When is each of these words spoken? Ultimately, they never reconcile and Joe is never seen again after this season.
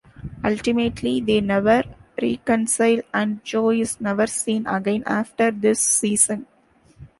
Ultimately, 0.43 1.21
they 1.21 1.41
never 1.41 1.83
reconcile 2.19 3.01
and 3.13 3.43
Joe 3.43 3.69
is 3.69 4.01
never 4.01 4.25
seen 4.25 4.65
again 4.65 5.03
after 5.05 5.51
this 5.51 5.79
season. 5.79 6.47